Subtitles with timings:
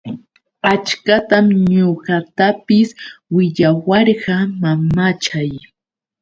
[0.71, 2.89] Achkatam ñuqatapis
[3.33, 5.51] willawarqa mamachay.